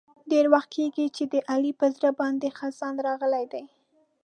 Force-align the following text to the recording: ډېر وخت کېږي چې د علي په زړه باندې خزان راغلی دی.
ډېر 0.31 0.45
وخت 0.53 0.69
کېږي 0.75 1.05
چې 1.15 1.23
د 1.33 1.35
علي 1.51 1.71
په 1.79 1.85
زړه 1.95 2.09
باندې 2.19 2.55
خزان 2.57 2.95
راغلی 3.07 3.45
دی. 3.53 3.65